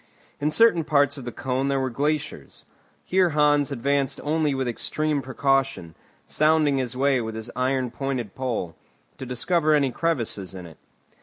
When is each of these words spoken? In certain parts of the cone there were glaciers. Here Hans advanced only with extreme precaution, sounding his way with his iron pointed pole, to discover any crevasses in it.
In 0.39 0.49
certain 0.49 0.83
parts 0.83 1.19
of 1.19 1.25
the 1.25 1.31
cone 1.31 1.67
there 1.67 1.79
were 1.79 1.91
glaciers. 1.91 2.65
Here 3.05 3.29
Hans 3.37 3.71
advanced 3.71 4.19
only 4.23 4.55
with 4.55 4.67
extreme 4.67 5.21
precaution, 5.21 5.93
sounding 6.25 6.77
his 6.79 6.97
way 6.97 7.21
with 7.21 7.35
his 7.35 7.51
iron 7.55 7.91
pointed 7.91 8.33
pole, 8.33 8.75
to 9.19 9.27
discover 9.27 9.75
any 9.75 9.91
crevasses 9.91 10.55
in 10.55 10.65
it. 10.65 10.79